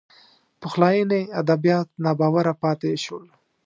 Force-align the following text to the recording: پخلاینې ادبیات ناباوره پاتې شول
پخلاینې 0.61 1.21
ادبیات 1.41 1.87
ناباوره 2.03 2.53
پاتې 2.61 2.91
شول 3.03 3.25